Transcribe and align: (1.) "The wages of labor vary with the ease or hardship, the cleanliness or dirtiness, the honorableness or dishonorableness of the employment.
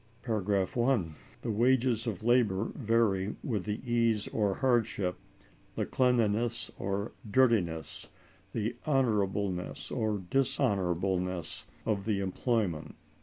(1.) 0.25 1.13
"The 1.43 1.51
wages 1.51 2.07
of 2.07 2.23
labor 2.23 2.71
vary 2.73 3.35
with 3.43 3.65
the 3.65 3.79
ease 3.85 4.27
or 4.29 4.55
hardship, 4.55 5.19
the 5.75 5.85
cleanliness 5.85 6.71
or 6.79 7.11
dirtiness, 7.29 8.09
the 8.51 8.75
honorableness 8.87 9.91
or 9.91 10.17
dishonorableness 10.17 11.65
of 11.85 12.05
the 12.05 12.19
employment. 12.19 12.95